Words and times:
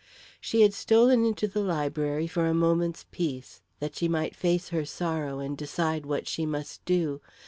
She 0.39 0.61
had 0.61 0.73
stolen 0.73 1.25
into 1.25 1.47
the 1.47 1.59
library 1.59 2.25
for 2.25 2.47
a 2.47 2.55
moment's 2.55 3.05
peace, 3.11 3.61
that 3.79 3.95
she 3.95 4.07
might 4.07 4.35
face 4.35 4.69
her 4.69 4.83
sorrow 4.83 5.37
and 5.37 5.55
decide 5.55 6.07
what 6.07 6.27
she 6.27 6.43
must 6.43 6.83
do. 6.85 7.21